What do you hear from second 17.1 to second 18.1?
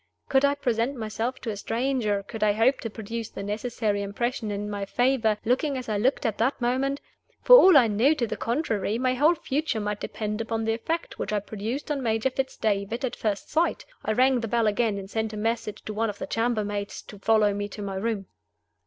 follow me to my